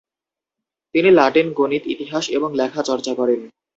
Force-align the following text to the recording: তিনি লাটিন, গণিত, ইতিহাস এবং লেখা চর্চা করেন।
তিনি 0.95 1.09
লাটিন, 1.11 1.47
গণিত, 1.53 1.83
ইতিহাস 1.87 2.25
এবং 2.29 2.49
লেখা 2.55 2.81
চর্চা 2.83 3.13
করেন। 3.15 3.39